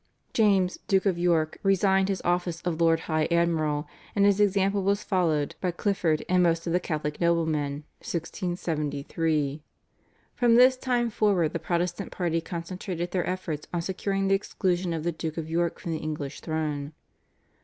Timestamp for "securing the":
13.83-14.33